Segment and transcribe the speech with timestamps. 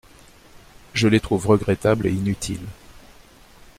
[0.95, 2.65] Je les trouve regrettables et inutiles.